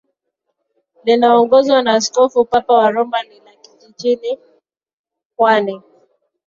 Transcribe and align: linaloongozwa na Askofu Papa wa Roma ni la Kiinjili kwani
linaloongozwa 1.05 1.81
na 1.81 1.93
Askofu 1.93 2.45
Papa 2.45 2.73
wa 2.73 2.91
Roma 2.91 3.23
ni 3.23 3.35
la 3.39 3.51
Kiinjili 3.61 4.37
kwani 5.35 5.81